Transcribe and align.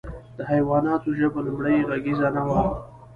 د 0.37 0.39
حیواناتو 0.51 1.09
ژبه 1.19 1.39
لومړۍ 1.47 1.77
غږیزه 1.89 2.27
نه 2.35 2.41
وه. 2.49 2.61